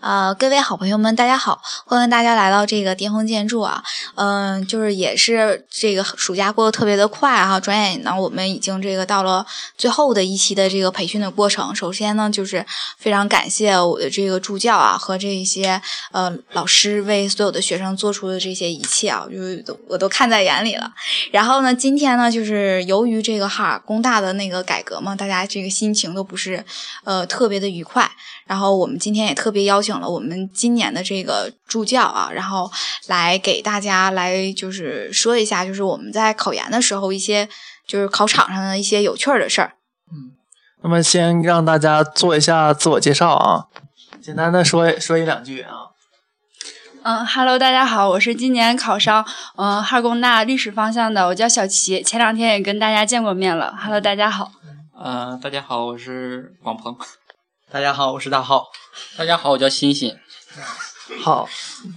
[0.00, 3.82] 呃，各位好朋友们，大家好，欢迎大家来到这个巅峰建筑啊，
[4.16, 9.46] 嗯、就是也是这个暑假过得特别的快哈、转眼呢，我们已经这个到了
[9.78, 11.74] 最后的一期的这个培训的过程。
[11.74, 12.64] 首先呢，就是
[12.98, 15.80] 非常感谢我的这个助教啊和这一些
[16.12, 20.92] 呃老师为所有的学生做出的这些一切啊，就是都我都看在眼里了。
[21.32, 26.62] 然后呢，今天呢，就是由于这个哈尔工大的那个改革嘛，大家这个心情都不是
[27.04, 28.10] 呃特别的愉快。
[28.46, 32.70] 然后我们今天也特别邀请了我们今年的这个助教啊，然后
[33.06, 37.48] 来给大家来就是说一下，就是我们在考研的时候一些
[37.86, 39.74] 就是考场上的一些有趣儿的事儿。
[40.10, 40.32] 嗯
[40.82, 43.66] 那么先让大家做一下自我介绍啊，
[44.20, 45.72] 简单的说说一两句啊。
[47.02, 49.24] 嗯哈喽，大家好，我是今年考上
[49.56, 53.74] 嗯哈工大历史方向的，我叫小齐，前两天也跟大家见过面了。
[53.76, 54.52] 哈喽，大家好。
[54.98, 56.96] 呃，大家好，我是王鹏。
[57.76, 58.72] 大家好，我是大浩。
[59.18, 60.18] 大家好，我叫欣欣。
[61.22, 61.48] 好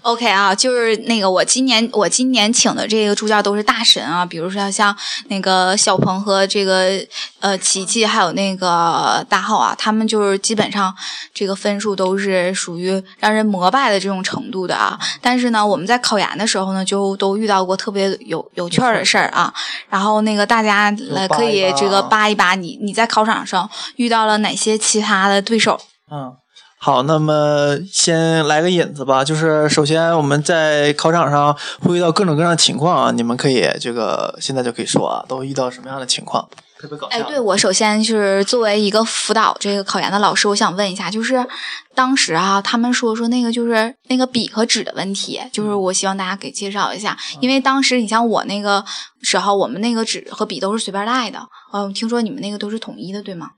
[0.04, 4.96] ，OK 啊，就是那个我今年我今年请的这个助教都是大神啊，比如说像
[5.29, 7.04] 那个小鹏和这个
[7.40, 10.96] 呃琪琪，还有那个大浩啊，他们就是基本上
[11.34, 14.99] 这个分数都是属于让人膜拜的这种程度的啊。
[15.21, 19.52] 但是呢，我们在考研的时候呢，就都遇到过特别有有趣儿的事儿啊。
[19.90, 25.82] 然后那个大家来可以这个扒一扒你你在考场上遇到了哪些其他的对手。
[26.12, 26.35] 嗯，
[26.82, 36.48] 好，那么先来个引子吧，就是首先我们在考场上会遇到各种各样的情况啊，你们可以这个现在就可以说啊，都遇到什么样的情况？
[36.80, 37.18] 特别搞笑。
[37.18, 41.46] 哎，对，我首先是作为一个辅导这个考研的老师，我想问一下，就是
[41.94, 48.86] 当时啊，他们说说那个就是那个笔和纸的问题，就是我希望大家给介绍一下，因为当时你像我那个
[49.21, 51.40] 时候，我们那个纸和笔都是随便带的，
[51.74, 53.49] 嗯，听说你们那个都是统一的，对吗？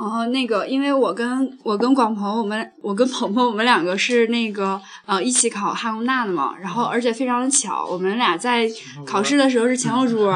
[0.00, 8.66] 哦，那个，因为我跟我跟广鹏，我们我跟鹏鹏，我们两个是那个呃一起考哈工大的嘛，然后而且非常的巧，我们俩在
[9.04, 10.30] 考试的时候是前后桌，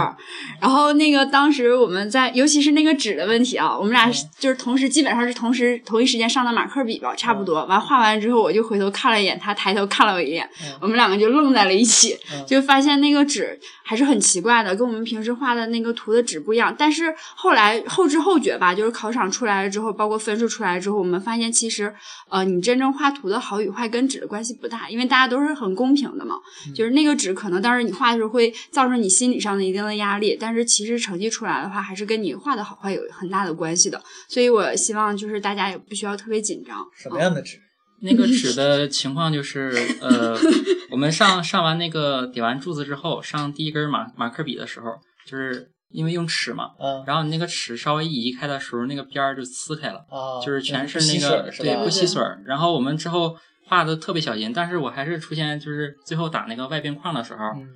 [0.61, 7.65] 然后那个当时我们在，尤其是那个纸的问题啊，我们俩是就是同时基本上是同时同一时间上的马克笔吧，差不多。
[7.65, 10.47] 完画完之后，我就回头看了一眼，他抬头看了我一眼，
[10.79, 12.15] 我们两个就愣在了一起，
[12.47, 16.75] 就发现那个纸还是很奇怪的，跟我们平时画的那个图的纸不一样。
[16.77, 21.95] 但是后来后知后觉吧，就是考场出来了之后，包括分数出来之后，我们发现其实
[22.31, 26.37] 呃，你真正画图的好与坏跟纸的关系不大，因为大家都是很公平的嘛。
[26.75, 34.03] 就是那个纸可能当时你画的时候会造成你心理上的一定的压力，但是其实成绩出来的话，还是跟你画的好坏有很大的关系的。
[34.29, 36.85] 所以我希望就是大家也不需要特别紧张。
[36.97, 37.59] 什么样的纸？
[38.01, 39.73] 那个纸的情况就是，
[40.03, 40.37] 呃，
[40.91, 44.87] 我们上上完那个点完柱子之后，上第一根马马克笔的时候，
[45.27, 47.03] 就是因为用尺嘛，嗯。
[47.07, 52.43] 然后你那个尺稍微移开的时候，那个边儿就撕开了，啊，就是全是那个是对不吸水儿。
[52.45, 57.69] 然后我们之后画的特别小心，但是我还是出现就是最后打那个外边框的时候，嗯。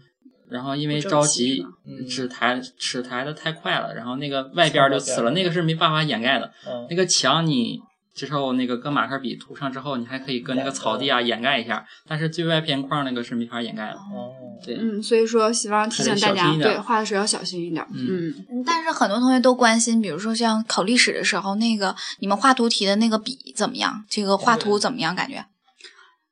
[0.51, 1.63] 然后因为着急
[2.09, 6.51] 纸抬尺抬的太快了，然后那个外边儿就呲了，那个是没办法掩盖的。
[6.67, 6.87] 嗯。
[6.89, 7.79] 那个墙你
[8.15, 13.97] 之后那个搁马克笔涂上之后，你还可以搁那个草地啊掩盖一下，但是最外边框那个是没法掩盖的。
[13.97, 14.33] 哦
[14.65, 17.87] 对，嗯，所以说希望提醒大家，对画的时候要小心一点。
[17.95, 24.05] 嗯但是很多同学都关心，比如说像考历史的时候，那个你们画图题的那个笔怎么样？
[24.09, 25.15] 这个画图怎么样？
[25.15, 25.45] 感觉？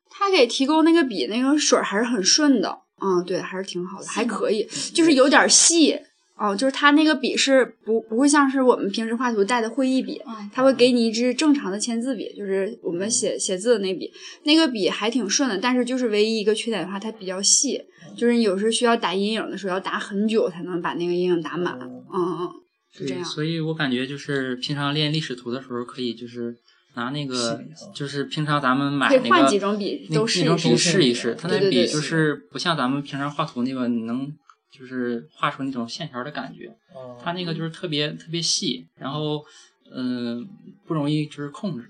[0.09, 5.99] 他给提供那个笔，那个水儿还是很顺的，嗯，对，还是挺好的，还可以，就是有点细。
[6.37, 10.21] 哦，就是它那个笔是不不会像是我们平时画图带的会议笔，
[10.53, 14.11] 他会给你一支正常的签字笔，就是我们写写字的那笔，
[14.43, 17.81] 那个笔还挺顺的，但是就是唯一一个缺点的话，它比较细，
[18.15, 22.49] 就是你有时候需要打阴影的时候要打很久才能把那个阴影打满，嗯嗯嗯，
[22.93, 23.25] 是这，样。
[23.25, 26.55] 所以我感觉就是平常练历史图的时候，可以就是
[26.93, 27.59] 拿那个，
[27.95, 34.31] 就是平常咱们买可以那个换几种笔都试一试那种笔试一试，它那对对对笔就是不像咱们平常画图那个，你能
[34.71, 36.67] 就是画出那种线条的感觉。
[36.93, 39.43] 哦它那个就是特别特别细，然后
[39.91, 40.47] 嗯、
[40.85, 41.89] 不容易就是控制。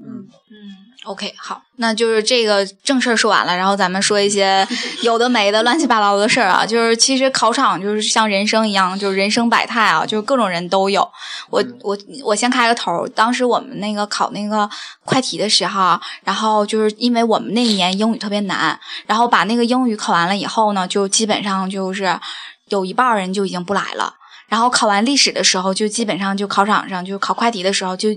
[0.00, 0.56] 嗯嗯
[1.04, 4.66] ，OK，好，那就是这个正事儿说完了，然后咱们说一些
[5.02, 6.64] 有的没的、乱七八糟的事儿啊。
[6.64, 11.08] 就是其实考场就是像人生一样，就是人生百态啊，就是各种人都有。
[11.50, 14.68] 我我我先开个头，当时我们那个考那个
[15.04, 22.18] 快题的时候啊，然后就是因为我们那一年英语特别难，然后把那个英语考完了以后呢，就基本上就是
[22.68, 24.14] 有一半人就已经不来了。
[24.48, 28.08] 然后考完历史的时候，就基本上就考场上就考快题的时候，就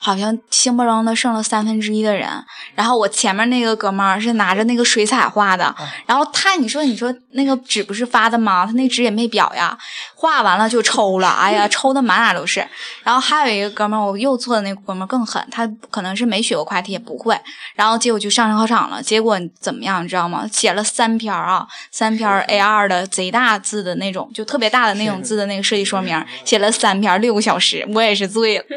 [0.00, 2.28] 好像兴不楞的剩了三分之一的人。
[2.74, 5.74] 然后我前面那个哥们儿是拿着那个水彩画的，
[6.06, 8.66] 然后他你说你说那个纸不是发的吗？
[8.66, 9.78] 他那纸也没裱呀，
[10.14, 12.66] 画完了就抽了，哎呀，抽的满哪都是。
[13.04, 17.38] 然后还有一个哥们儿，我右侧的那个哥们儿更狠，他可能是没学过快题，也不会。
[17.74, 20.44] 然后结果就上考场了，结果怎么样，你知道吗？
[20.52, 28.64] 写了三篇啊，三篇 A 二的贼大字的那种，就特别大的那种字的那个设计说明，写了三篇，六个小时，我也是醉了。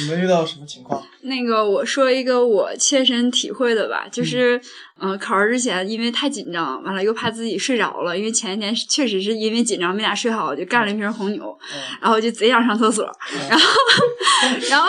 [0.00, 1.00] 你们遇到什么情况？
[1.24, 4.60] 那个我说一个我切身体会的吧，就是，
[5.00, 11.58] 嗯、考试之前因为太紧张，完了又怕自己睡着了，因为前一天确实是因为紧张没咋睡好，就干了一瓶红牛，
[12.00, 13.04] 然后就贼想上厕所，
[13.48, 13.66] 然后，
[14.70, 14.88] 然后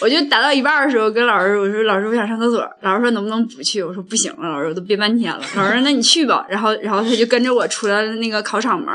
[0.00, 3.82] 我就打到一半的时候跟老师我说老师我想上厕所，老师说能不能不去？
[3.82, 8.88] 我说不行了，老师我都憋半天了，老师说那你去吧，然后然后他就跟着我出了那个考场门，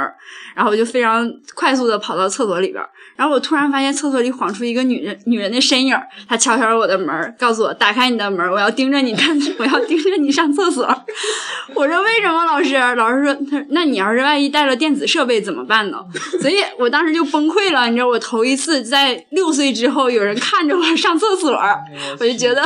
[0.56, 2.84] 然后我就非常快速的跑到厕所里边，
[3.16, 6.38] 然后我突然发现厕所里晃出一个女人女人的身影儿，她
[6.76, 10.84] 我的门，告诉我打开你的门，我要盯着你看，我要盯着你上厕所。
[11.76, 12.76] 我说为什么老师？
[12.96, 15.98] 老师说他那你要是万一带了电子设备怎么办呢？
[16.42, 21.52] 所以我当时就崩溃了，你知道我头一次在六岁之后有人看着我上厕所，
[22.20, 22.66] 我就觉得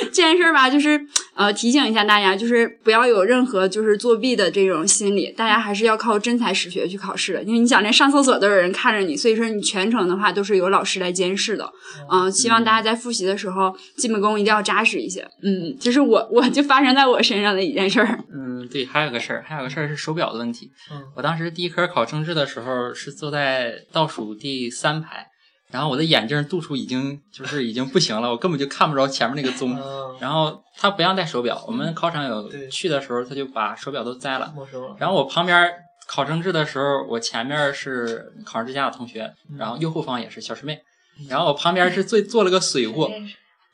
[0.00, 1.00] 这件事儿吧，就是
[1.34, 11.70] 呃提醒一下大家，就是不要有任何就是作弊的这种心理，大家还是要靠真才实学去考试的，因为你想连上厕所都有人看着你，所以说你全程的话都是由老师来监视的。
[12.10, 15.22] 嗯、希望大家在复习的时候基本功一定要扎实一些。
[15.42, 18.18] 嗯，这是我我就发生在我身上的一件事儿。
[18.32, 20.70] 嗯，对，还有个事儿，还有个事儿是手表的问题。
[20.90, 25.26] 嗯我当时第一科考政治的时候是坐在倒数第三排，
[25.70, 29.76] 然后我的眼镜度数已经就是已经不行了，我根本就看不着前面那个 钟。
[29.76, 34.52] 嗯，然后他不让戴手表，我们考场有对去的时候他就把手表都摘了。
[34.56, 34.96] 没收了。
[34.98, 35.70] 然后我旁边
[36.06, 40.80] 考政治的时候，我前面是考上之家的同学，然后右后方也是小师妹，
[41.28, 43.10] 然后我旁边是最做了个水货，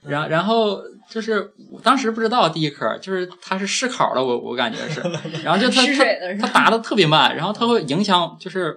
[0.02, 0.81] 然然后
[1.11, 5.00] 就是我当时不知道第一科就是他是试考的，我我感觉是，
[5.44, 8.75] 然后就他他他答的特别慢，然后他会影响就是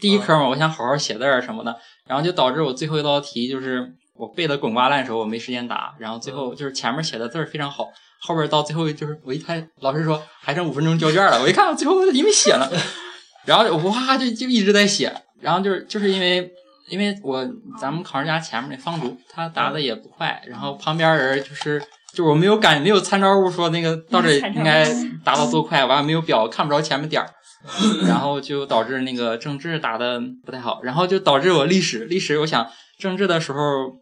[0.00, 1.76] 第一科嘛，我想好好写字儿什么的，
[2.06, 7.86] 然后就导致我最后一道题就是我背的滚瓜烂熟，我没时间答，然后最后就是前面写的字儿非常好。
[8.22, 12.70] 后边到最后就是我一看，老师说还剩五分钟交卷了，我一看我最后因为写了，
[13.46, 15.10] 然后我哇就就一直在写，
[15.40, 16.52] 然后就是就是因为
[16.90, 17.46] 因为我
[17.80, 21.82] 咱们考试家前面那方竹他答的也不快，然后旁边人就是
[22.12, 24.84] 就我没有感没有参照物说那个到这应该
[25.24, 27.28] 答到多快，完了没有表看不着前面点儿，
[28.06, 32.66] 然后就导致那个政治答的不太好，然后就导致我历史历史我想
[32.98, 33.58] 政治的时候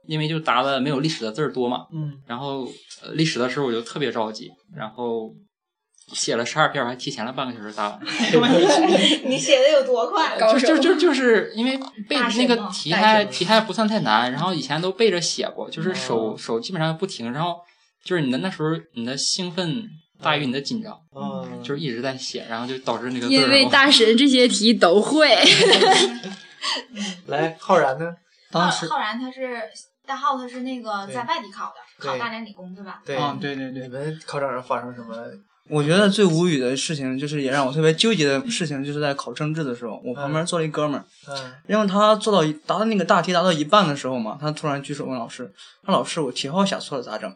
[0.06, 2.64] 因为就答的没有历史的字儿多嘛，嗯，然后
[3.02, 5.30] 呃历史的时候我就特别着急，然后
[6.12, 8.00] 写了十二篇，我还提前了半个小时答完。
[9.28, 10.38] 你写的有多快？
[10.38, 11.78] 高手就就就就是因为
[12.08, 17.56] 背那个题还题还不算太难，然后以前都背着写过，就是手、哦手基本上不停，然后
[18.04, 19.84] 就是你的那时候你的兴奋
[20.22, 25.36] 大于你的紧张，嗯，就是一直在写，然后就导致那个字因为大神这些题都会。
[27.26, 28.14] 来浩然呢？
[28.50, 29.60] 当时浩然他是
[30.06, 33.00] 大浩，他是那个在外地考的，考大连理工对吧？
[33.04, 35.14] 对啊，对对对你，们考场上发生什么？
[35.70, 45.52] 我觉得最无语的事情，就是也让我特别纠结的事情，就是在考政治的时候，我旁边坐了一哥们儿，嗯因为他做到答的那个大题答到一半的时候嘛，他突然举手问老师
[45.84, 47.32] ：“说老师，我题号写错了咋整？”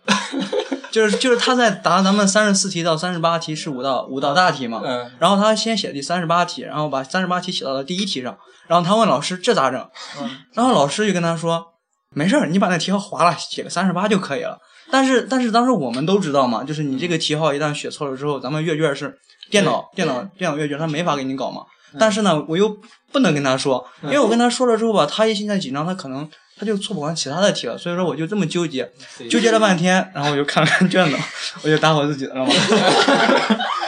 [0.90, 8.36] 就是就是他在答咱们三十四题到三十八题是五道五道大题嘛，嗯然后他先写第三十八题，然后把三十八题写到了第一题上，
[8.66, 9.80] 然后他问老师这咋整？
[10.20, 11.66] 嗯然后老师就跟他说
[12.14, 14.58] ：“没事儿，你把那题号划了，写个三十八就可以了。”
[14.92, 19.18] 但是但是当时我们都知道嘛，就是你这个题号一旦写错了之后，咱们阅卷是
[19.50, 21.62] 电脑电脑电脑阅卷，他没法给你搞嘛。
[21.98, 22.76] 但是呢，我又
[23.10, 26.28] 不能跟他说，因为我跟他说了之后吧，他一现在紧张，他可能
[26.58, 28.92] 他就做不完其他的题了，所以说我就这么纠结，
[29.30, 31.16] 纠结了半天，然后我就看了看卷子，
[31.64, 32.52] 我就打我自己的了嘛。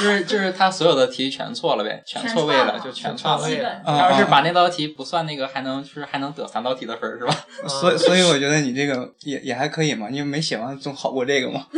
[0.00, 3.82] 就是就是他所有的题全错了呗，全错位了就全错位了。
[3.86, 7.34] 要是啊把那道题不算那个，还能就是还能得三道题的分儿是吧？
[7.68, 11.66] 所以所以我觉得你这个也也还可以嘛，因为没写完总好过这个嘛。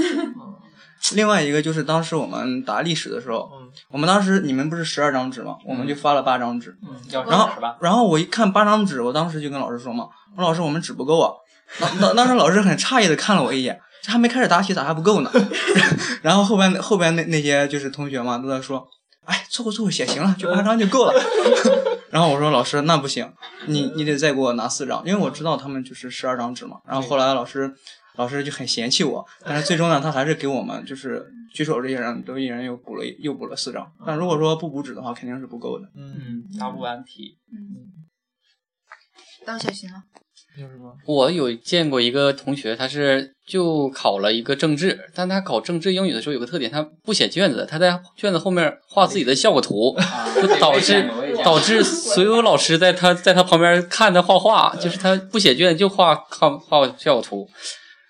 [1.15, 6.77] 另外一个就是当时我们答历史的时候，嗯我们当时你们不是十二张纸嘛，我们就发了八张纸，
[7.11, 7.49] 要然后？
[7.81, 11.33] 然后我一看八张纸，我当时就跟老师说嘛，我说老师我们纸不够啊。
[11.81, 15.31] 当当当时老师很诧异的看了我一眼，这还没开始答题咋还不够呢？
[16.23, 18.87] 然后后边后边那那些就是同学嘛都在说，
[19.25, 21.13] 哎凑合凑合写行了，就八张就够了。
[22.11, 23.33] 然后我说老师那不行，
[23.67, 26.79] 你你得再给我拿四张，因为我知道他们就是十二张纸嘛。
[26.87, 27.73] 然后后来老师
[28.17, 33.91] 老师就很嫌弃我，但是最终呢，他还是给我们就是举手这些人都一人又补了又补了四张。
[34.05, 35.87] 但如果说不补纸的话，肯定是不够的。
[35.97, 37.39] 嗯，答不完题。
[37.53, 38.03] 嗯
[39.45, 39.97] 到小新了，
[40.57, 40.95] 有什么？
[41.05, 49.95] 我有见过一个同学，他是就考了一个政治，但他考政治英语的时候有个特点，他不写卷子，他在卷子后面画自己的效果图，
[50.41, 51.07] 就导致
[51.45, 57.47] 导致所有老师在他在他旁边看他画画，就是他不写卷就画画画效果图。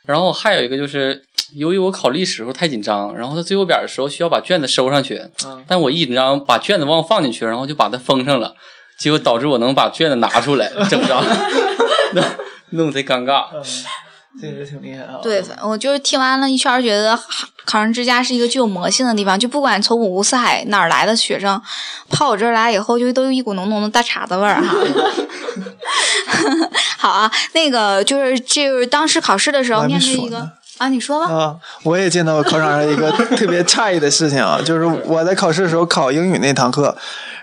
[0.06, 1.20] 然后还有一个就是，
[1.56, 8.54] 由于我考历史的时候太紧张，然后他最后边的时候需要把卷子收上去，嗯但我一紧张把卷子忘放进去，然后就把它封上了，
[8.96, 11.24] 结果导致我能把卷子拿出来整张，
[12.14, 12.24] 弄
[12.70, 13.46] 弄得贼尴尬。
[14.34, 15.18] 嗯，这个挺厉害啊。
[15.22, 17.18] 对，我就是听完了一圈儿，觉得
[17.64, 19.38] 考上之家是一个具有魔性的地方。
[19.38, 21.60] 就不管从五湖四海哪儿来的学生，
[22.08, 24.76] 跑我这儿来以后，就都有一股浓浓的大碴子味儿哈。
[26.98, 30.50] 好啊，那个就是就是当时考试的时候面对一个
[30.82, 31.32] 啊，你说吧。
[31.32, 36.96] 啊，我也见到考场上一个 特别诧异的事情啊，就是我在考试的时候考英语那堂课，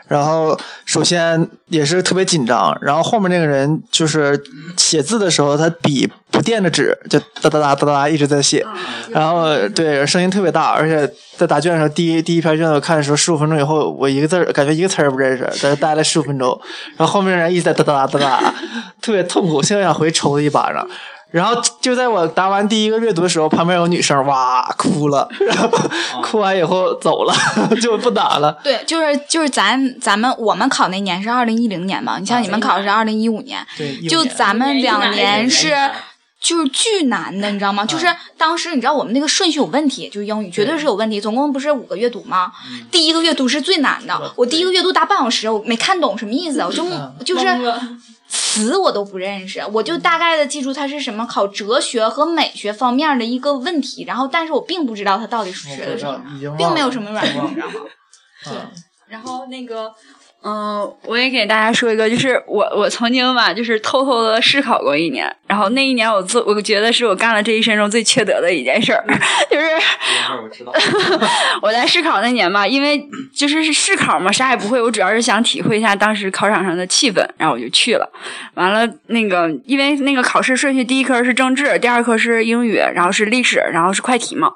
[0.10, 4.38] 然后首先也是特别紧张，然后后面那个人就是
[4.75, 8.65] 写字的时候，他笔不垫着纸，就哒哒哒哒哒一直在写，
[9.12, 16.60] 然后对声音特别大，而且在答卷的时候，第一第一篇卷子我看的时候，十五分钟以后，我一个字儿感觉一个词儿不认识，在这待了十五分钟，
[16.98, 18.53] 然后后面人一直在哒哒哒哒哒，
[19.01, 20.86] 特别痛苦，现在想回抽他一巴掌。
[21.31, 25.69] 然后就在我答完第一个阅读的时候，旁边有女生哇哭了，然 后
[26.24, 27.33] 哭完以后走了，
[27.81, 28.59] 就不答了。
[28.63, 35.75] 对，就是就是咱咱们我们考那年是二零一零年嘛，你像你们考的是二零一五年，对，就咱们两年是
[36.41, 37.86] 就是巨难的，你知道吗？
[37.86, 38.07] 就是
[38.38, 41.21] 当时你知道我们那个顺序有问题，就是英语绝对是有问题。
[41.21, 42.51] 总共不是五个阅读吗？
[42.89, 46.83] 第一个阅读是最难的，我第一个阅读答半小时，我没看懂什么意思，我就
[47.24, 47.45] 就是
[48.29, 57.74] 词我都不认识，我就大概的记住它是什么考哲学和美学方面的一个问题，然后但是我并不知道它到底是学的什么，并没有什么软件，你知道吗？
[58.45, 58.53] 对，
[59.07, 59.93] 然后那个，
[60.41, 69.03] 嗯、我也给大家说一个，就是我我曾经吧，就是偷偷的试考过一年，然后那一年我做，我觉得是我干了这一生中最缺德的一件事儿，
[69.51, 69.67] 就是。
[71.62, 73.03] 我在试 考那年吧，因为
[73.36, 78.10] 就是是试考嘛，啥也不会，我主要是想体会一下当时考场上的气氛，然后我就去了。
[78.53, 84.51] 完了，那个因为那个考试顺序，第一科是政治，第二科是英语，然后是历史，然后是快题嘛。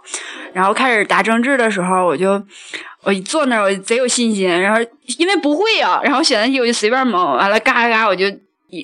[0.53, 2.43] 然后开始答政治的时候，我就
[3.03, 4.81] 我一坐那儿，我贼有信心，然后
[5.17, 8.25] 因为不会啊、然后选择题我就随便蒙，完了嘎嘎嘎我就。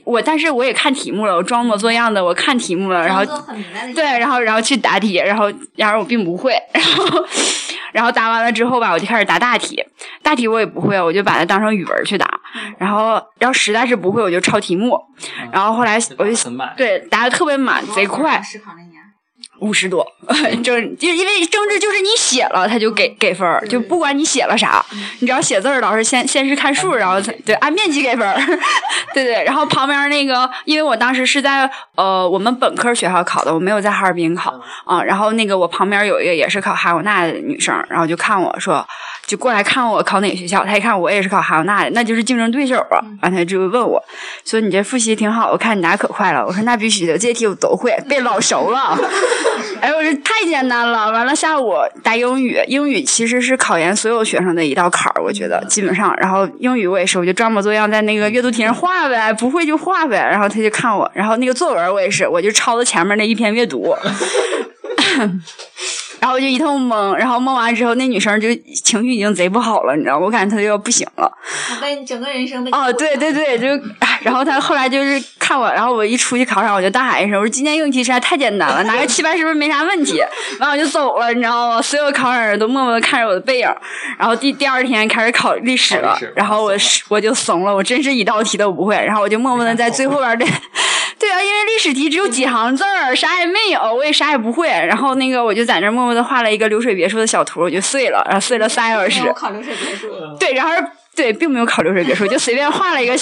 [0.05, 3.25] 我但是我也看题目了，我装模作样的我看题目了，然后
[3.95, 7.25] 对，然后然后去答题，然后然而我并不会， 然后
[7.91, 9.83] 然后答完了之后吧，我就开始答大题，
[10.21, 12.39] 大题我也不会，我就把它当成语文去答，
[12.77, 14.95] 然后然后实在是不会我就抄题目，
[15.51, 16.35] 然后后来我就，
[16.77, 18.39] 对答的特别满，贼快。
[19.60, 20.06] 五十多，
[20.63, 20.63] 政
[20.98, 24.84] 就因为政治就是你写了他就给给分儿，就不管你写了啥，
[25.20, 28.39] 你只要写字儿，老师先先是看数，然后才对按面积给分儿，
[29.13, 29.44] 对对。
[29.44, 35.04] 然后旁边那个，因为我当时是在呃我们本科学校考的，我没有在哈尔滨考啊。
[35.04, 38.86] 然后那个我旁边有一个也是考哈工大的女生，然后就看我说，
[39.25, 43.04] 就过来看我考哪个学校，她一看我也是考哈工大的，那就是竞争对手啊。
[43.22, 44.01] 完她就问我
[44.46, 46.46] 说你这复习挺好，我看你答可快了。
[46.46, 48.98] 我说那必须的，这些题我都会，背老熟了。
[49.82, 51.12] 哎，我这太简单了。
[51.12, 56.15] 完了，下午答英语，英语其实是考研所有学生的一道坎儿，我觉得基本上。
[56.18, 60.18] 然后英语我也是，我就装模作样在那个阅读题上画呗，不会就画呗。
[60.18, 63.96] 然后他就看我，然后那个作文我也是，我就抄的前面那一篇阅读。
[66.20, 68.50] 然后我就一通蒙，然后蒙完之后，那女生就
[68.84, 70.25] 情绪已经贼不好了，你知道吗？
[70.25, 71.32] 我感觉她就要不行了。
[71.79, 73.68] 被你整个人生的哦，对对对，就，
[74.00, 75.18] 哎然后她后来就是
[75.50, 80.22] 看我，然后我一出去考场，我就大喊一声，我说今天英语题实在太简单了，拿个七八十分没啥问题。
[80.60, 81.82] 完我就走了，你知道吗？
[81.82, 83.68] 所有考场人都默默的看着我的背影。
[84.20, 90.46] 然后第第二天开始考历史了然后我是我就怂了，我真是一道题都不会，然后我就默默的在最后边的。
[91.18, 94.68] 对啊，因为历史题只有几行字儿，啥也没有，我也啥也不会。
[94.68, 99.24] 然后那个我就在那儿默默的画了一个流水别墅的小图，我就碎了，然后碎了仨小时。
[99.27, 100.08] 我考流水别墅，
[100.39, 100.72] 对，然后
[101.15, 103.18] 对，并没有考流水别墅，就随便画了一个，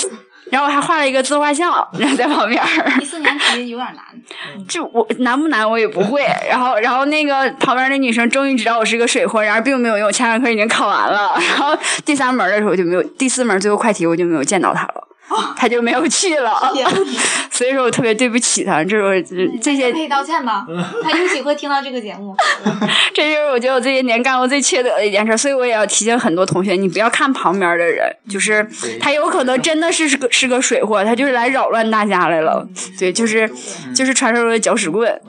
[0.51, 2.67] 然后我还画了一个自画像，然后在旁边儿。
[2.99, 4.03] 第四年题有点难，
[4.67, 15.07] 就我难不难我也不会， 然后然后那个旁边那女生终于知道我是个水货，然而并没有用，前两科已经考完了，然后第三门的时候就没有，第四门最后快题我就没有见到她了。
[15.55, 16.59] 他就没有去了。
[17.51, 20.65] 所以说我特别对不起他，这是我这些可以道歉吗？
[21.03, 22.35] 他也许会听到这个节目。
[23.13, 28.67] 这就是我觉得我这些年干过最缺德的一件事，所以我也要提醒很多同学，你不要看旁边的人，就是
[28.99, 32.67] 他有可能真的是是个是个水货，他就是来扰乱大家来了。
[32.99, 33.49] 对，就是
[33.95, 35.19] 就是传说中的搅屎棍，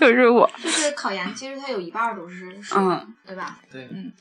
[0.00, 0.50] 就是我。
[0.62, 3.58] 就是考研，其实它有一半儿都是水，嗯对吧？
[3.70, 4.12] 对嗯，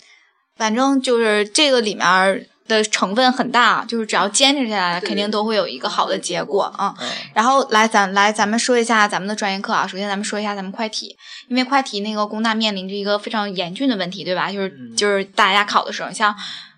[0.56, 6.94] 反正就是这个里面儿的成分很大，就是只要坚持下来，肯定都会有一个好的结果啊。
[7.00, 9.86] 嗯然后来咱来咱们说一下咱们的专业课啊。
[9.86, 11.16] 首先咱们说一下咱们快题，
[11.48, 14.52] 因为快题那个工大面临着一个非常严峻的问题，对吧？
[14.52, 16.36] 就是嗯就是大家考的时候，像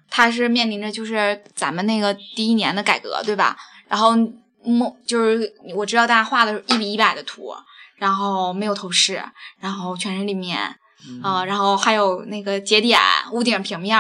[0.10, 3.56] 它是面临着就是咱们那个第一年的改革，对吧？
[3.88, 4.12] 然后
[4.64, 7.54] 梦就是我知道大家画的是一比一百的图，
[7.96, 9.24] 然后没有透视，
[9.60, 10.58] 然后全是立面，
[11.24, 13.00] 啊、然后还有那个节点、
[13.32, 13.98] 屋顶平面，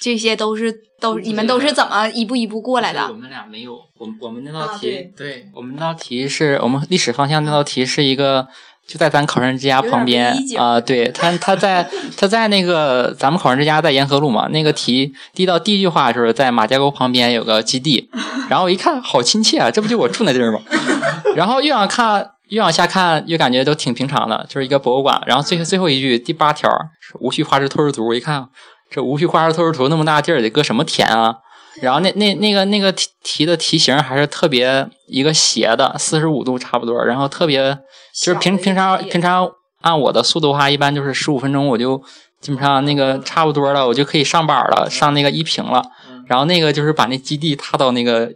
[0.00, 3.06] 这些都是都你们都是怎么一步一步过来的？
[3.08, 8.48] 我们俩没有，我们我们那道啊题，对对，我们那道题是我们历史方向那道题是一个。
[8.88, 11.86] 就在咱考生之家旁边啊、对他他在
[12.16, 18.08] 他在那个咱们考生之家在沿河路嘛，那个题第一道第一句话就是在马家沟旁边有个基地，
[18.48, 20.60] 然后我一看好亲切啊，这不就我住那地儿吗？
[21.36, 25.22] 然后越往看越往下看，越感觉都挺平常的，就是一个博物馆。
[25.26, 28.48] 然后最最后一句第八条是无需画质透视图，我一看
[28.90, 31.36] 这无序画质透视图那么大地儿得搁什么填啊？
[31.80, 37.78] 然后那那那个那个题题的题型还是特别一个斜的，四十五度差不多，然后特别
[38.14, 39.48] 就是平平常平常
[39.82, 42.02] 按我的速度的话，一般就是十五分钟我就
[42.40, 45.84] 基本上那个差不多了，我就可以上板了，上那个一平了。
[46.26, 48.30] 然后那个就是把那基地踏到那个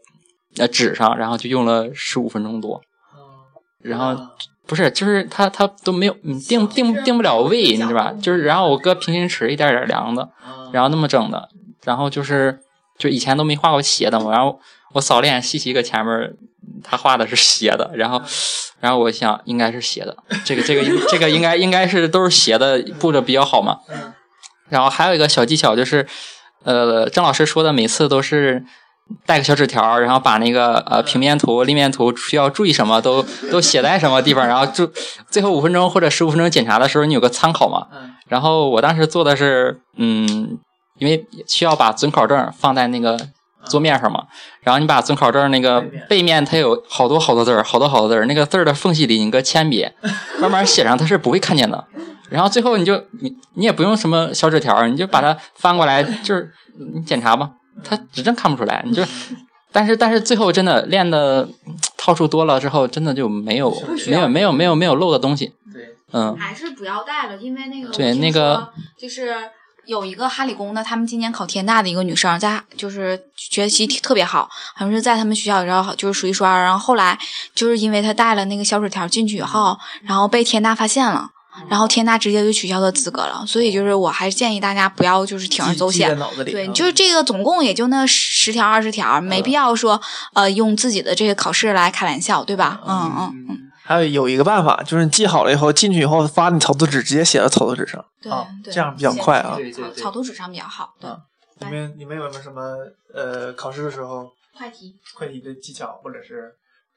[0.57, 2.81] 呃纸上，然后就用了十五分钟多。
[3.81, 4.17] 然后
[4.73, 8.11] 不是，就是他他都没有嗯定定定不了位，你知道吧？
[8.23, 10.27] 就是然后我搁平行尺一点点量的，
[10.73, 11.51] 然后那么整的，
[11.85, 12.59] 然后就是
[12.97, 14.59] 就以前都没画过斜的嘛，然后
[14.95, 16.33] 我扫了眼西西搁前面，
[16.83, 18.23] 他画的是斜的，然后
[18.81, 23.81] 然后我想应该是斜的，这个这个这个应该应该是都是斜的布的比较好嘛。
[24.71, 26.07] 然后还有一个小技巧就是，
[26.65, 28.65] 呃，郑老师说的每次都是
[29.27, 34.91] 带个小纸条，然后把那个呃平面图、立面图需要注意什么都 都写在什么地方，然后就
[35.29, 37.87] 最后五分钟或者十五分钟检查的时候，你有个参考嘛。
[37.93, 38.11] 嗯。
[38.29, 40.59] 然后我当时做的是，嗯，
[40.99, 43.19] 因为需要把准考证放在那个
[43.67, 44.25] 桌面上嘛，
[44.63, 46.43] 然后你把准考证那个背面。
[46.45, 49.87] 它有好多好多字儿，好多好多字儿，那个字儿的缝隙里你搁铅笔
[50.41, 51.85] 慢慢写上，它是不会看见的。
[52.31, 56.51] 然后最后你就你你也不用什么小纸条，你就把它翻过来，就是
[56.95, 57.51] 你检查吧，
[57.85, 59.03] 它指正看不出来，你就。
[59.75, 61.49] 但是但是最后真的练的
[61.97, 63.75] 套数多了之后，真的就没有
[64.07, 65.55] 没有没有没有没有漏的东西。
[65.73, 69.35] 对，嗯，还是不要带了，因为那个对那个就是
[69.87, 77.19] 有一个哈理工的，他们今年考天大的一个女生，在就是学习特别好，好像是在他们学校然后就是数一数二，然后后来
[77.55, 81.31] 就是因为她带了那个小纸条进去以后，然后被天大发现了。
[81.69, 86.09] 然后天大直接就取消了资格了，所以就是我还是建议大家不要就是铤而走险。
[86.47, 90.01] 对，啊就是这个总共也就那十条二十条，没必要说
[90.35, 92.81] 呃用自己的这个考试来开玩笑，对吧？
[92.87, 101.19] 嗯嗯嗯，还有有一个办法，就是你记好了以后，进去以后发你草图纸，直接写到草图纸上，对啊，这样比较快啊对对对草草图纸上比较好，对啊。
[101.61, 102.61] 你们你们有没有什么
[103.15, 106.51] 呃考试的时候快题快题的技巧，或者是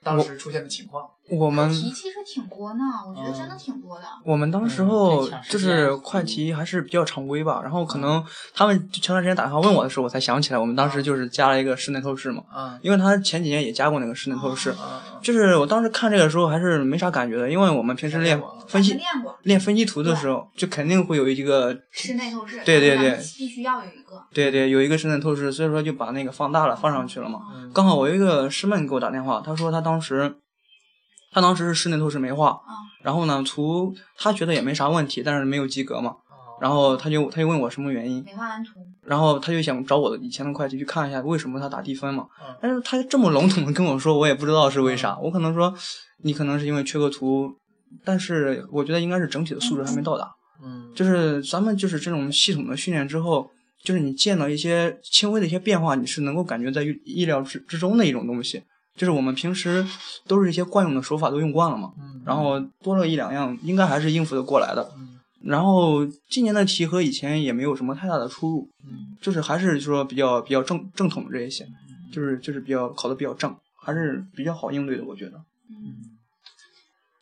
[0.04, 1.04] 当时出现的情况？
[1.30, 4.04] 我们题其实挺多呢，我觉得真的挺多的。
[4.24, 24.24] 我们当时候就是快题还是比较常规吧，然后可能他们前段时间打电话问我的时候，我才想起来，我们当时就是加了一个室内透视嘛，啊因为他前几年也加过那个室内透视，啊就是我当时看这个时候还是没啥感觉的，因为我们平时练分析练过练分析图的时候，就肯定会有一个室内透视，对对对必须要有一个。
[24.32, 27.40] 对对，有一个室内透视，所以说就把那个放大了，放上去了嘛。
[27.56, 30.38] 嗯刚好我有一个师妹给我打电话，她说她当时，
[31.36, 32.71] 她当时是室内透视没画，嗯
[33.04, 36.15] 然后呢图他觉得也没啥问题，但是没有及格嘛。
[36.62, 42.56] 然后他就他就问我什么原因，没画完图，然后他就想找我的以前的会计去看一下为什么他打低分嘛嗯。
[42.62, 45.19] 但是他这么笼统的跟我说，我也不知道是为啥。
[45.19, 45.74] 我可能说
[46.21, 47.54] 你可能是因为缺个图，
[48.06, 50.32] 但是我觉得应该是整体的素质还没到达。
[50.63, 53.52] 嗯就是咱们就是这种系统的训练之后，
[53.84, 58.63] 就是你见到一些轻微的一些变化，你是能够感觉在意意料之之中的一种东西。
[58.96, 59.86] 就是我们平时
[60.28, 64.92] 都是一些惯用的手法都用惯了嘛，嗯然后多了一两样，应该还是应付的过来的。
[64.98, 65.10] 嗯
[65.44, 71.68] 然后今年的题和以前也没有什么太大的出入，嗯就是还是说比较比较正正统的这一些，
[72.12, 75.40] 就是就是比较考的比较正，还是比较好应对的，我觉得。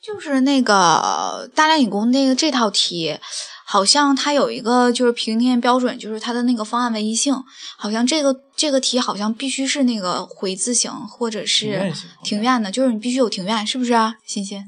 [0.04, 3.18] 就是那个大连理工那个这套题，
[3.66, 7.34] 好像它有一个就是评定标准，就是它的那个方案唯一性，
[7.78, 14.16] 好像这个这个题好像必须是那个回字形或者庭是院型庭院的，就是你必须有庭院，是不是啊？
[14.28, 14.62] 欣欣，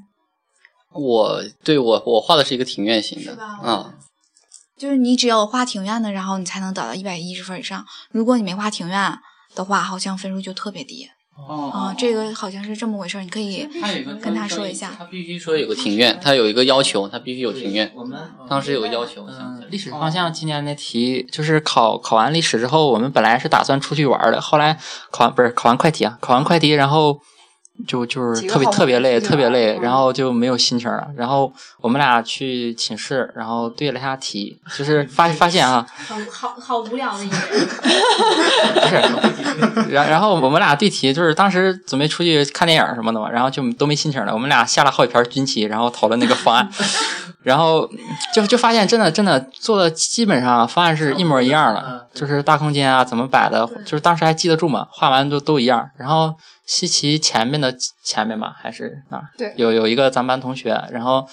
[0.93, 3.95] 我对我我画的是一个庭院型的是吧啊，
[4.77, 7.85] 就是你只有画庭院的，然后你才能得到一百一十分以上。
[8.09, 9.19] 如果你没画庭院
[9.53, 13.67] 的话，好像分数就特别低哦啊、这个好像是这么回事儿，你可以
[14.21, 14.95] 跟他说一下。
[14.97, 17.91] 他必须说有个庭院，他有一个要求，他必须有庭院。
[17.93, 18.17] 我们
[18.49, 24.79] 当时有个要求，嗯，历史方向今年的题就是考考完历史之后，我们本来是打算出去玩的，后来
[25.11, 27.19] 考完不是考完快题啊，考完快题，然后
[27.87, 31.07] 就就是特别特别累，特别累，然后就没有心情了。
[31.15, 37.67] 然后我们俩去寝室，然后对了一下题，就是发发现啊， 很好好无聊的一个人。
[38.75, 44.33] 不是，然然后我们俩对题，就是当时准备出去看电影什么的嘛，然后就都没心情了。
[44.33, 46.69] 我们俩下了好几盘军棋，然后讨论那个方案，
[47.45, 47.87] 然后
[48.33, 55.87] 就就发现真的真的做的基本上方案是一模一样的，就是大空间啊怎么摆的，就是当时还记得住嘛，画完都都一样。
[55.95, 57.71] 然后西奇前面的
[58.03, 59.29] 前面吧，还是哪儿？
[59.37, 61.23] 对有有一个咱班同学，然后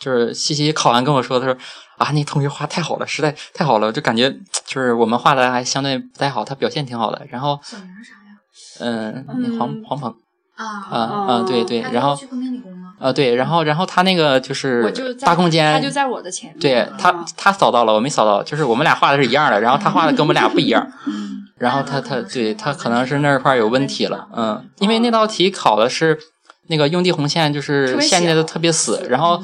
[0.00, 1.54] 就是西西考完跟我说，他说
[1.98, 4.30] 啊，那同学画太好了，实在太好了，就感觉
[4.66, 7.26] 就是我们画的还相对不太好，他表现挺好的。
[7.28, 8.40] 然后，小名啥呀？
[8.80, 10.14] 嗯，那黄嗯黄鹏，
[10.58, 12.88] 啊，啊啊，对对，然后去昆明理工了。
[13.00, 16.58] 呃对，然后然后他那个就是我就大空间，他就在我的前面。
[16.58, 20.84] 对他啊他扫到了，我没扫到，就是我们俩画的是一样的，然后他画的跟我们俩不一样。
[21.58, 26.18] 然后他他对他可能是那块儿有问题了，嗯，因为那道题考的是
[26.68, 29.40] 那个用地红线，就是限制的特别死，然后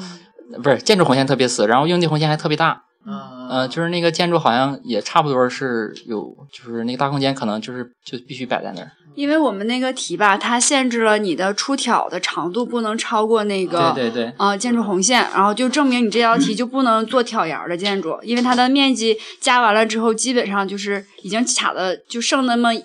[0.61, 8.91] 不是建筑红线特别死，然后用地红线还特别大，嗯嗯，就是那个建筑好像也差不多是有，就是那个大空间可能就是就必须摆在那儿。
[9.15, 22.83] 因为我们那个题吧，它限制了你的出挑的长度不能超过那个对对对，呃建筑红线，然后就证明你这道题就不能做挑檐儿的建筑，因为它的面积加完了之后，基本上就是已经卡的就剩那么一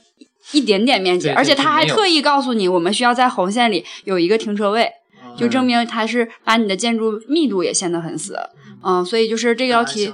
[0.53, 4.91] 一点点面积，对对而且他还特意告诉你，我们需要在红线里有一个停车位，
[5.37, 8.39] 就证明它是把你的建筑密度也限得很死。
[8.83, 10.13] 嗯，所以就是这道题。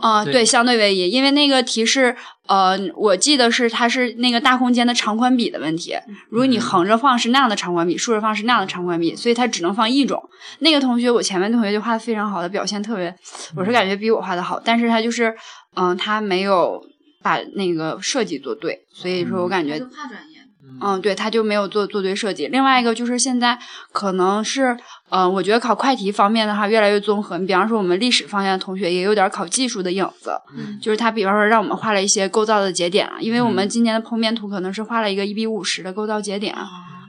[0.00, 2.16] 啊、对对，相对唯一，因为那个题是，
[2.48, 5.94] 呃，我记得是它是那个大空间的长宽比的问题。
[6.28, 10.20] 如果你横着放是那样的长宽比，竖着放是那样的长宽比，所以它只能放一种。
[10.58, 13.14] 那个同学，我前面同学就画的非常好，的表现特别，
[13.54, 15.32] 我是感觉比我画的好，但是他就是，
[15.76, 16.84] 嗯、他没有
[17.22, 19.80] 把那个设计做对，所以说我感觉。
[20.82, 22.48] 嗯，对，他就没有做做对设计。
[22.48, 23.58] 另外一个就是现在
[23.92, 24.76] 可能是，
[25.08, 27.38] 呃，我觉得考快题方面的话越来越综合。
[27.38, 36.54] 你比方说我们历史方向的同学也有点考技术的影子，嗯就是他比方说让我们画了一些构造的节点啊，因为我嗯们今年的剖面图可能是画了一个一比五十的构造节点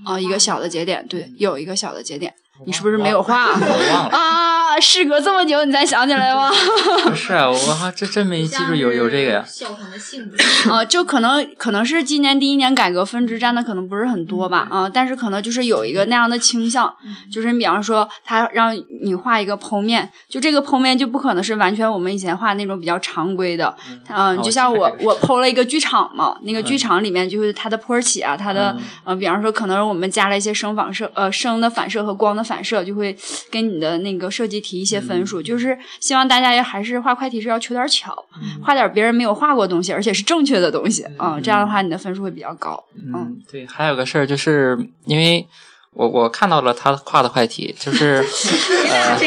[0.05, 2.33] 啊、一个小的节点，对，有一个小的节点。
[2.65, 4.62] 你是不是没有画我忘了，啊？
[4.79, 6.51] 事隔这么久，你才想起来吗？
[7.05, 9.45] 不是啊，我还真真没记住有有这个呀。
[9.91, 10.69] 的性质。
[10.69, 16.93] 啊， 就可能可能是今年第一年改革分支占的可能不是很多吧，啊，但是可能就是有一个那样的倾向，
[17.31, 23.75] 就是你比方说他让你画一个剖面，就这个剖面就不可能是完全我们以前画那种比较常规的，
[24.09, 28.83] 嗯、哦就像我我剖了一个剧场嘛，那个剧场里面就是它的坡起啊，它的嗯。
[29.05, 33.15] 呃，比方说可能我们加了一些声反射，呃，声的反射和光的反射，就会
[33.51, 38.25] 跟你的那个设计提一些分数，就是希望大家也还是画快题是要求点巧，
[38.63, 42.83] 画点别人没有画过的东西，而且是正确的东西嗯、这样的话你的分数会比较高。
[42.95, 45.45] 嗯，对，还有个事儿，就是因为
[45.91, 48.25] 我我看到了他画的快题，就是
[48.89, 49.19] 呃，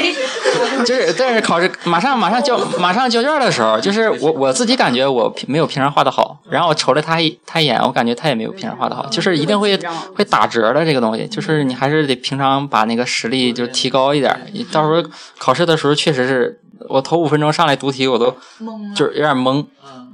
[0.84, 9.78] 就是但是考试马上马上交马上交卷的时候，就是我我自己感觉我平没有平常画的好，然后我瞅了他一他一眼，我感觉他也没有平常画的好，就是一定会
[10.14, 15.08] 会打折的这个东西，就是你还是得平常把那个实力就提高一点，你到时候
[15.38, 19.64] 考试的时候确实是我头五分钟上来读题我都懵就是有点懵，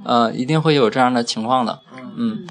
[0.03, 1.79] 呃，一定会有这样的情况的，
[2.15, 2.45] 嗯。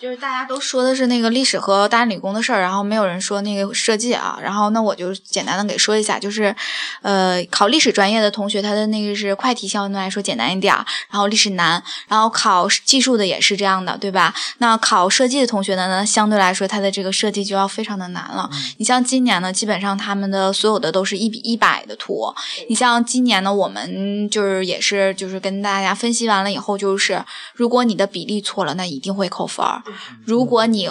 [0.00, 4.38] 就是大家都说的是那个历史和大安理工的事儿，然后没有人说那个设计啊。
[4.42, 6.56] 然后那我就简单的给说一下，就是，
[7.02, 14.32] 呃，考历史专业的同学，他的那个是快题相对来说简单一点儿，然后历史难，然后考技术的也是这样的，对吧？
[14.56, 18.48] 那考设计的同学呢，那相对来说他的这个设计就要非常的难了。
[18.78, 22.34] 你像今年呢，基本上他们的所有的都是一比一百的图。
[22.70, 29.82] 你像今年呢，我们就是也是就是跟大家分析完了以后，就是如果你的比例错了，那一定会扣分儿。
[30.24, 30.88] 如果你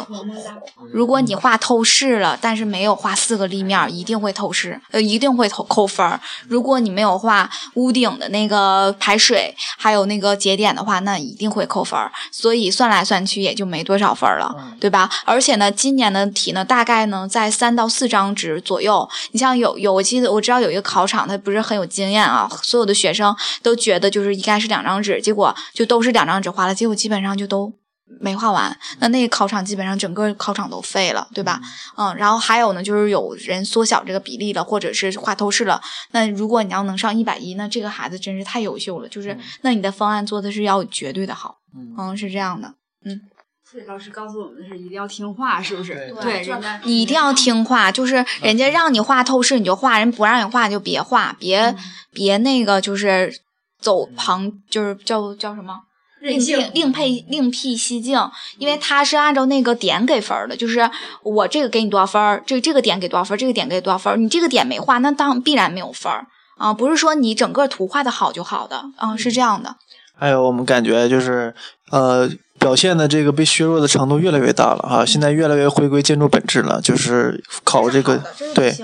[0.91, 6.19] 如果你画透视了，但是没有画四个立面，一定会透视，呃，一定会扣扣分儿。
[6.47, 12.11] 如果你没有画屋顶的那个排水，还有那个节点的话，那一定会扣分儿。
[12.31, 15.09] 所以算来算去也就没多少分儿了，对吧？
[15.25, 19.07] 而且呢，今年的题呢，大概呢在三到四张纸左右。
[19.31, 27.71] 你像有有，我记得我知道有一个考场，他不是很有经验啊，所有的学生都觉得就是应该是两张纸，结果就都是两张纸画了，结果基本上就都。
[28.19, 31.61] 没画完，那那个考场基本上整个考场都废了，对吧？
[31.97, 35.81] 嗯，然后还有呢，就是有人缩小这个比例了，或者是画透视了。
[36.11, 41.57] 那如果你要能上一百一，那这个孩子真是太优秀了，就是那你的方案做的是要绝对的好，
[41.97, 42.73] 嗯，是这样的。
[43.05, 43.21] 嗯
[43.71, 46.11] 所以老师告诉我们的是一定要听话，是不是？
[46.19, 46.43] 对
[46.85, 51.75] 你一定要听话，就是人家让你画透视你就画，人不让你画就别画，别、
[52.11, 53.31] 别那个就是
[53.79, 55.81] 走旁，就是叫叫什么？
[56.21, 58.19] 另另另配另辟蹊径，
[58.57, 60.89] 因为他是按照那个点给分儿的，就是
[61.23, 66.27] 我这个给你多少分儿，这这个点给多少分儿，这个点给多少分儿，你这个点没画，那当必然没有分儿。
[66.57, 69.75] 啊，不是说你整个图画的好就好的啊，是这样的。
[70.17, 71.53] 还有我们感觉就是
[71.91, 72.29] 呃。
[72.59, 78.21] 表现的这个被削弱的程度越来越大了哈，现在越来越回归建筑本质了，就是考这个
[78.53, 78.75] 对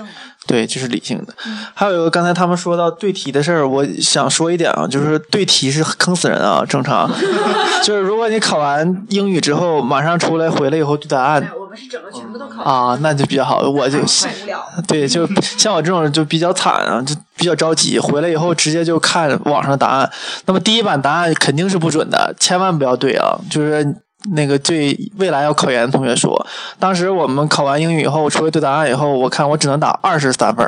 [0.46, 1.34] 对，这是理性的。
[1.74, 7.10] 还有一个刚才他们说到对题的事儿，我想说一点啊，就是对题是坑死人啊，正常。
[7.82, 13.68] 就是如果你考完英语之后马上出来回来以后对答案我们是整个全部都考啊，那就比较好。
[13.68, 13.98] 我就。
[14.86, 20.10] 对，就像我这种就比较惨啊，就比较着急，回来以后直接就看网上答案。
[20.46, 23.96] 那么第一版答案肯定是不准的，千万不要对啊，就是。
[24.34, 26.46] 那个对未来要考研的同学说，
[26.80, 30.66] 当时我们考完英语以后，出来对答案以后，我看我只能打二十三分，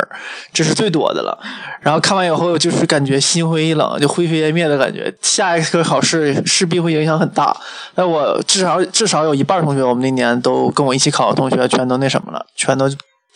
[0.53, 1.37] 这是最多的了。
[1.81, 5.13] 然后看完以后，就是感觉心灰意冷，就灰飞烟灭的感觉。
[5.23, 7.57] 下一科考试势必会影响很大。
[7.97, 12.89] 那我至少至少有一半同学，我们那年都跟我一起考的同学，全都那什么了，全都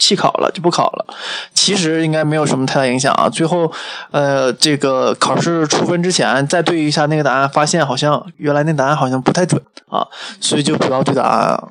[0.03, 1.07] 弃考了，就不考了。
[1.55, 3.29] 其实应该没有什么太大影响啊。
[3.29, 3.71] 最后，
[4.11, 10.05] 呃，这个考试出分之前再对一下那个答案，发现好像原来那答案好像不太准啊，
[10.41, 11.69] 所以就不要对答案。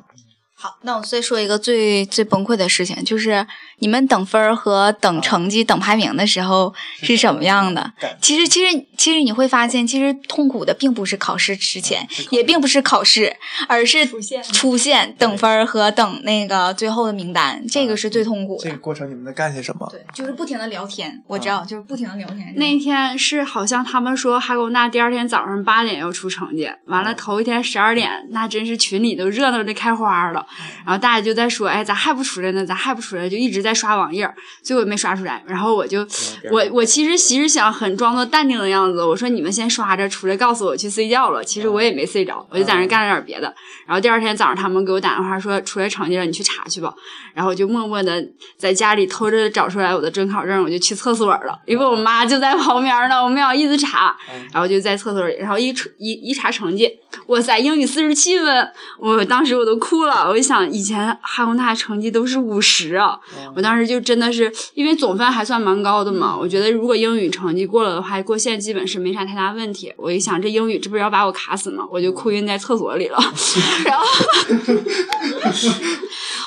[0.61, 3.47] 好，那我再说一个最最崩溃的事情，就是
[3.79, 6.71] 你们等分儿和等成绩、等排名的时候
[7.01, 7.91] 是什么样的？
[8.21, 13.35] 其实，其实，其实你会发现，其实痛苦的并不是考试之前，也并不是考试，
[13.67, 18.77] 而是出现出现等分儿和等那个最后的名单，这个是最痛苦的这个。
[18.77, 19.87] 过程你们在干些什么？
[19.89, 22.53] 对，就是不停的聊天，我知道，就是不停的聊天。
[22.57, 30.45] 那天是好像他们说哈工大第二天早上八点要出成绩，完了头一天十二点，那真是群里都热闹的开花了。
[30.85, 32.65] 然后大家就在说，哎，咋还不出来呢？
[32.65, 33.29] 咋还不出来？
[33.29, 34.29] 就一直在刷网页，
[34.61, 35.43] 最后也没刷出来。
[35.47, 36.05] 然后我就，
[36.51, 41.43] 我我其实其实想很装作淡定的样子，我说你们先刷着，出来告诉我去睡觉了。
[41.43, 43.53] 其实我也没睡着，我就在那干了点别的。
[43.85, 46.93] 然后第二天早上他们给我打电话说出来成绩了，你去查去吧。
[47.33, 48.23] 然后我就默默的
[48.57, 54.15] 在家里偷着找出来我的准考证，我就去厕所了，因为我妈就在旁边呢，我没好意思查，
[54.51, 56.89] 然后就在厕所里，然后一出一一查成绩，
[57.27, 63.19] 哇塞，英语四十七分，我当时我都哭了，我就想以前哈工大成绩都是五十啊，
[63.55, 69.93] 我当时就真的是因为总分还算蛮高的嘛，我觉得如果英语成绩过了的话，过线基本是没啥太大问题。
[69.97, 71.85] 我一想这英语这不是要把我卡死吗？
[71.91, 73.19] 我就哭晕在厕所里了，
[73.85, 74.03] 然后。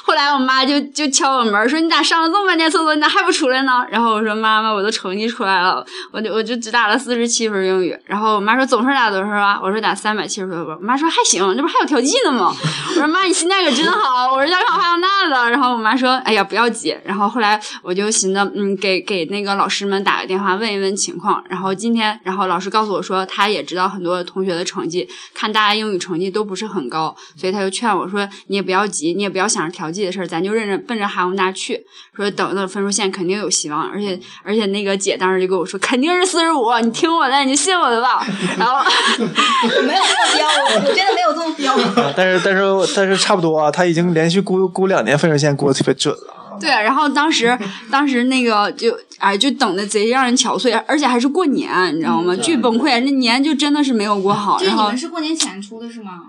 [0.07, 12.55] 后来我妈就就敲我门说：“你咋上了这么半天厕所，你咋还不出来呢？”然后我说：“妈妈，我的成绩出来了，我就我就只打了四十七分英语。”然后我妈说：“总分打多少啊？”我说：“打三百七十多分。”我妈说：“还行，这不还有调剂呢吗？”
[12.91, 21.43] 我说：“妈，你现在可真好。”我是：“要考哈工大的。”然后我妈说：“哎呀，不要急。”然后后来我就寻思，嗯，给给那个老师们打个电话问一问情况。
[21.49, 31.85] 然后今天，然后老师告诉我说，他也知道很多同学的成绩，看大家英语成绩都不是很高，所以他就劝我说：“你也不要急，你也不要想着调剂的事儿，咱就认真奔着哈工大去。
[32.17, 38.25] 说等等分数线肯定有希望，而且而且那个姐当时就跟我说，肯定是四十五，你听我的，你就信我的吧。
[38.57, 41.75] 然后我 没有这么标，我我真的没有这么标。
[41.75, 42.63] 啊但是但是
[42.95, 46.59] 但是差不多啊，他已经连续估估两年分数线估的特别准了。
[46.61, 47.59] 对，然后当时
[47.91, 52.35] 当时那个就哎就等的贼让人憔悴，而且还是过年，你知道吗？
[52.37, 54.63] 巨崩溃，那年就真的是没有过好。
[54.63, 56.21] 然后是过年前出的是吗？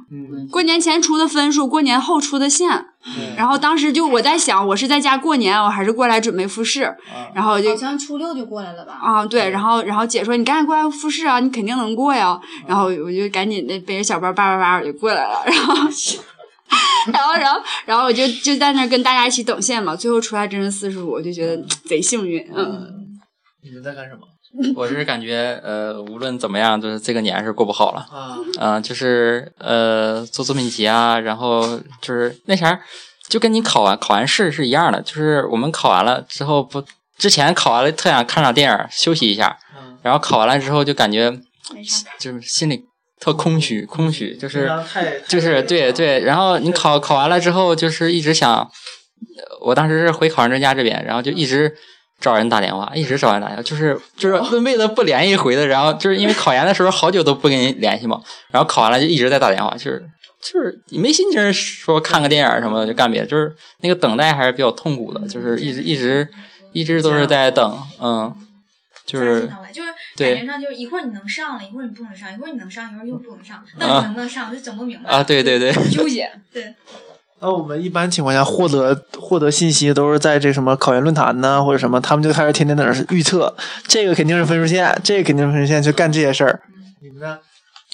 [0.50, 2.86] 过年前出的分数，过年后出的线。
[3.38, 6.92] 然后当时就我在想，我是在家过年，我还是过来准备复试？
[7.36, 8.98] 然后就好像初六就过来了吧？
[9.00, 12.40] 啊，对，然后然后姐说你赶紧过来复试啊，你肯定能过呀。
[12.66, 15.88] 然后我就赶紧的背着小包叭叭叭我就过来了，然后。
[17.14, 22.92] 然后，然后，然后我就就在那儿跟大家一起等线嘛，最后出来真是四十五，我就觉得 贼幸运，嗯。
[23.64, 24.22] 你们在干什么？
[24.76, 28.00] 我是感觉呃，无论怎么样，就是这个年是过不好了。
[28.12, 32.80] 啊，嗯、就是呃，做作品集啊，然后就是那啥，
[33.28, 36.82] 就跟你考完考完试是一样的，就是我们考完了之后不，
[37.18, 41.30] 之前考完了特想看场电影休息一下，嗯然后考完了之后就感觉
[41.74, 42.86] 没啥就是心里
[43.20, 44.72] 特空虚，空虚就是
[45.28, 51.74] 就是对对，然后你考考完了之后，就是一直想，呃我当时是回考生之家这边，然后就一直
[52.20, 60.04] 找人打电话，一直找人打电话，就是就是为了不联系回的，然后就是因为考研的时候好久都不跟你联系嘛，然后考完了就一直在打电话，就是
[60.42, 66.28] 就是你没心情说看个电影什么的就干别的，就是那个等待还是比较痛苦的，就是一直一直
[66.74, 68.34] 一直都是在等，嗯，
[69.06, 69.42] 就是
[69.74, 75.10] 就是对感觉上就是一会儿你能上了，一会儿你不能上，一会儿你能上，一会儿又不能上，到底能不能上，我就整不明白。
[75.10, 76.32] 啊，对对对，纠结。
[76.54, 76.74] 对
[77.42, 83.54] 那我们一般情况下获得获得信息都是在这什么考研论坛呢，或者什么，他们就开始天天在那儿预测，
[83.88, 86.62] 这个肯定是分数线，这个肯定是分数线，就干这些事儿。
[87.02, 87.38] 你们呢？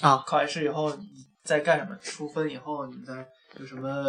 [0.01, 0.97] 啊，考完试以后你
[1.43, 1.89] 在干什么？
[2.03, 3.25] 出分以后你们在
[3.59, 4.05] 有什么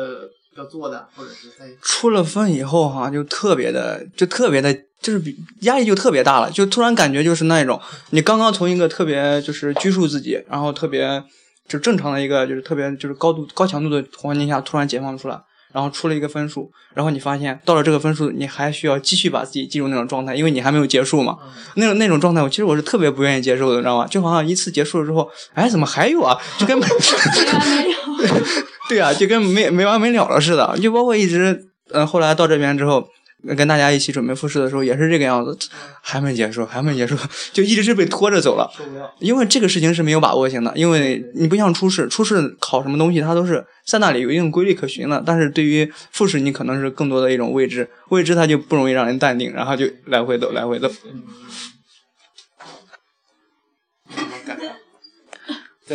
[0.57, 11.23] 要做的，或者是在出了分以后哈，就特别的，就特别的，就是比压力就特别大了，就突然感觉就是那种，你刚刚从一个特别就是拘束自己，然后特别
[11.69, 15.41] 就正常的一个就是特别就是高度高强度的环境下突然解放出来，
[15.73, 21.39] 然后出了一个分数，然后你发现到了这个分数，你还需要继续把自己进入那种状态，因为你还没有结束嘛。
[21.77, 24.07] 那种那种状态，我其实我是特别不愿意接受的，你知道吗？
[24.07, 26.37] 就好像一次结束了之后，哎，怎么还有啊？
[26.59, 28.67] 就跟 没完没了。
[28.93, 30.77] 对啊，就跟没没完没了了似的。
[30.79, 33.09] 就包括一直，嗯，后来到这边之后，
[33.57, 35.57] 跟大家一起准备复试的时候，也是这个样子，
[36.03, 37.17] 还没结束，还没结束，
[37.55, 38.71] 就一直是被拖着走了。
[39.19, 45.23] 因为这个事情是没有把握性的，因为你不像初试，初试考什么东西，它都是在那里有一定规律可循的。
[45.25, 50.91] 但是对于复试，你可能是更多的一种未知，未知它就不容易让人淡定，然后就来回走，来回走。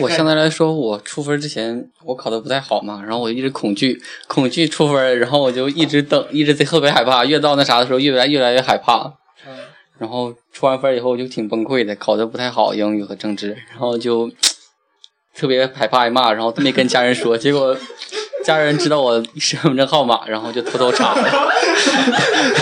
[0.01, 9.13] 我相对来说，我出分之前我考的不太好嘛，然后我一直恐惧，恐惧出分，然后我就一直等，一直特别害怕，越到那啥的时候越来越来越害怕。
[9.97, 14.29] 然后出完分以后我就挺崩溃的，考的不太好，英语和政治，然后就
[15.33, 17.75] 特别害怕挨骂，然后都没跟家人说，结果
[18.47, 21.21] 家人知道我身份证号码，然后就偷偷查了。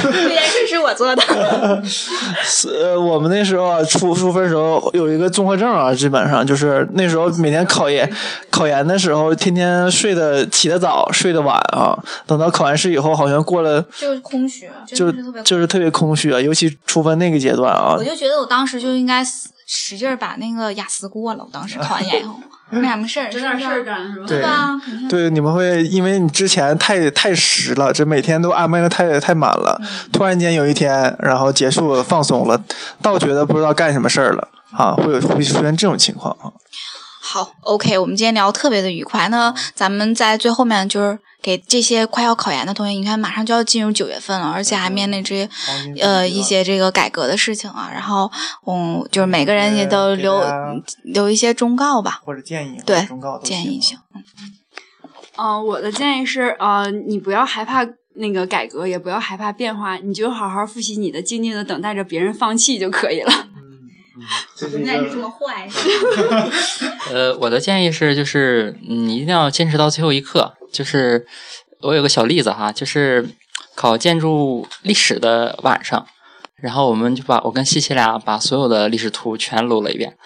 [0.02, 1.22] 这件事是我做的。
[1.86, 8.12] 是呃，我们那时候啊，出出分时候有一个综合症啊，基本上就是那时候每天考研
[8.50, 11.96] 考研的时候，天天睡得起得早，睡得晚啊。
[12.26, 18.04] 等到考完试以后，好像过了就是空虚，就是特别空虚就是特别空虚啊，尤其出分那个阶段啊我。
[18.04, 21.44] 就觉得我当时就应该使使劲儿把那个雅思过了。
[21.44, 23.84] 我当时考完研以后 没什么事儿，整点事儿？
[23.84, 24.26] 干是吧？
[24.28, 24.82] 对对吧？
[25.10, 29.80] 对，你们会因为你之前太太实了，这每天都安排的太太满了，
[30.12, 32.62] 突然间有一天，然后结束了放松了，
[33.02, 36.52] 倒觉得不知道干什么事儿了啊，会有会出现这种情况啊。
[37.22, 39.28] 好，OK，我们今天聊得特别的愉快。
[39.30, 45.48] 那咱们在最后面就是给这些快要考研的同学，你看马上就要进入九月份了，而且还面临这
[46.02, 47.88] 呃一些这个改革的事情啊。
[47.94, 48.32] 然后，
[48.66, 50.44] 嗯，就是每个人也都留
[51.04, 54.00] 留一些忠告吧，或者建议，对忠告建议行。
[55.38, 63.32] 嗯、我的建议是，呃，你不要害怕那个改革，也不要害怕变化，你就好好复习你的，静静的等待着别人放弃就可以了。
[64.56, 66.50] 这是一原来是这么坏，是吧？
[67.12, 70.54] 呃，我的建议是，就是嗯你一定要坚持到最后一刻。
[70.72, 71.26] 就是
[71.82, 73.30] 我有个小例子哈，就是
[73.76, 76.06] 考建筑历史的晚上，
[76.56, 80.18] 然后我们就把我跟西西俩把所有的历史图全撸了一遍。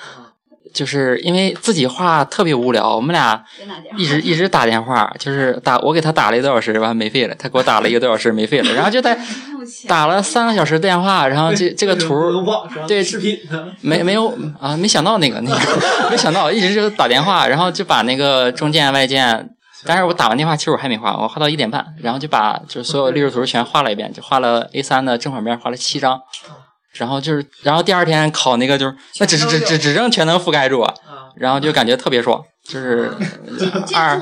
[0.73, 3.43] 就是因为自己画特别无聊，我们俩
[3.97, 9.17] 一直一直打电话，就是打我给他打了一个多小时，完没费了，他给我打了一个多小时没费了，然后就在
[9.88, 12.15] 打了三个小时电话，然后这这个图
[12.88, 13.38] 对视频
[13.82, 19.49] 没没有啊，没想到那个那个，没想到一直就打电话，然后就把那个中建外建，
[19.86, 26.19] 但是我打完电话其实我还没画，我画到一点半，然后就把就是所有历史图全画了一遍，就画了 A 三的正反面画了七张，
[26.99, 30.93] 然后就是然后第二天考那个就是那只是只只只剩全能覆盖住啊，
[31.35, 33.12] 然后就感觉特别爽，就是
[33.57, 34.19] 这二。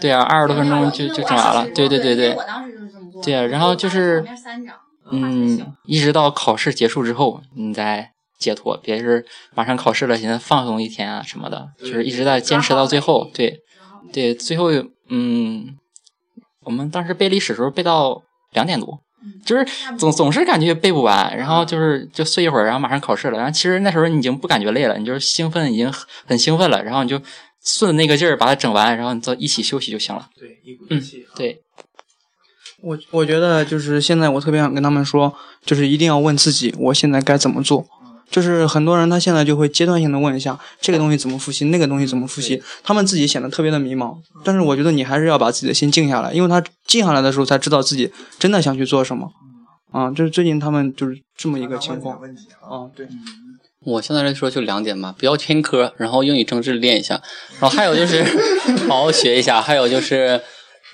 [0.00, 2.42] 对啊二十多分钟就就整完了，对对对对我。
[2.44, 3.22] 当时就是这么做。
[3.22, 4.24] 对啊然后就是
[5.10, 9.24] 嗯，一直到考试结束之后，你再解脱，别是
[9.54, 13.30] 马上考试了，现在放松一天啊什么的，就是一直在坚持到最后。
[13.32, 13.60] 对，
[14.12, 14.70] 对，最后
[15.08, 15.76] 嗯，
[16.64, 19.00] 我们当时背历史时候背到两点多，
[19.44, 23.38] 就是总总是感觉背不完，然后就是就睡一会儿，然后马上考试了。
[23.38, 27.20] 然后其实那时候你已经不感觉累了，你就是兴奋，已经很很兴奋了，然后你就
[27.64, 30.28] 顺着那个劲儿把它整完，然后你再一起休息就行了。
[30.38, 31.34] 对一股嗯气啊。
[31.36, 31.60] 对，
[32.82, 35.34] 我我觉得就是现在我特别想跟他们说，
[35.64, 37.86] 就是一定要问自己，我现在该怎么做。
[38.30, 44.16] 就是很多人他现在就会阶段性的问一下这个东西怎么复习，那个东西怎么复习，他们自己显得特别的迷茫。
[44.44, 49.30] 但是我觉得你还是要把自己的心静下来，因为他静下来的时候才知道自己真的想去做什么。
[49.92, 52.16] 啊，这是最近他们就是这么一个情况。
[52.16, 53.06] 啊，对。
[53.84, 57.22] 我现在来说就两点吧，不要偏科，然后英语政治练一下，
[57.60, 58.24] 然后还有就是
[58.88, 60.42] 好好学一下，还有就是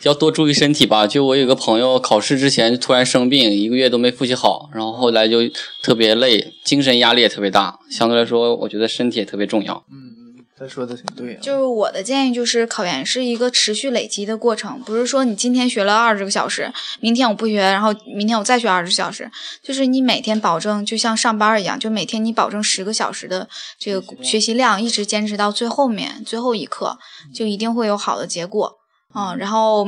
[0.02, 1.06] 要多注意身体吧。
[1.06, 5.40] 就我有个朋友考试之前突然生病，一个月都没复习好，然后后来就
[5.82, 7.78] 特别累，精神压力也特别大。
[7.90, 9.84] 相对来说，我觉得身体也特别重要。
[9.90, 11.38] 嗯嗯，他说的挺对、啊。
[11.40, 19.30] 就是我的建议就是，考研是一个持续累积的过程，不是说你今天学了二十个小时，明天我不学，然后明天我再学二十小时，
[19.62, 23.48] 就是你每天保证，就像上班一样，就每天你保证十个小时的
[23.78, 26.98] 这个学习量，一直坚持到最后面最后一刻，
[27.34, 28.81] 就一定会有好的结果。
[29.14, 29.86] 嗯，然后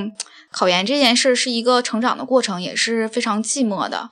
[0.50, 4.10] 考研这件事是一个成长的过程，也是非常寂寞的。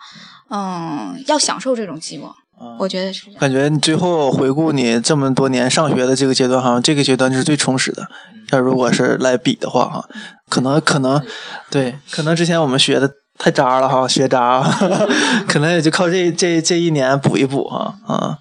[0.51, 2.33] 嗯，要享受这种寂寞，
[2.79, 3.31] 我觉得是。
[3.39, 8.07] 感觉你最后回顾你这么多年上学的这个阶段，好像这个阶段是最充实的。
[8.53, 10.05] 要如果是来比的话，哈，
[10.49, 11.25] 可能可能
[11.71, 14.63] 对，可能之前我们学的太渣了哈，学渣，
[15.49, 18.39] 可能也就靠这这这一年补一补哈，啊。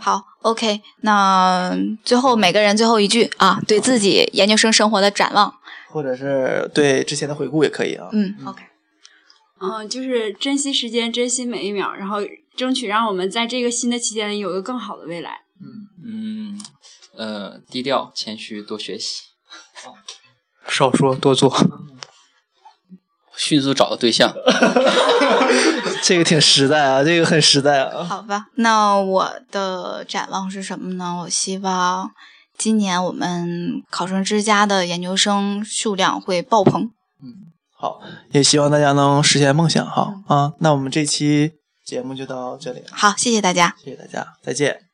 [0.00, 5.52] 好，OK，那最后每个人最后一句啊，对自己研究生生活的展望，
[5.92, 8.08] 或者是对之前的回顾也可以啊。
[8.12, 8.62] 嗯，OK，
[9.60, 12.18] 嗯，就是珍惜时间，珍惜每一秒，然后
[12.56, 15.42] 争取让我们在这个新的期间里有一个更好的未来。
[16.04, 16.58] 嗯，
[17.16, 19.22] 呃，低调、谦虚，多学习。
[20.66, 21.54] 少说多做。
[23.34, 24.30] 迅速找个对象，
[26.04, 28.04] 这个挺实在啊，这个很实在啊。
[28.04, 31.16] 好吧，那我的展望是什么呢？
[31.22, 32.12] 我希望
[32.56, 36.90] 今年我们考生之家的研究生数量会爆棚。
[37.22, 38.00] 嗯好，
[38.30, 40.52] 也希望大家能实现梦想哈啊！
[40.60, 43.74] 那我们这期节目就到这里，好，谢谢大家。
[43.82, 44.91] 谢谢大家，再见。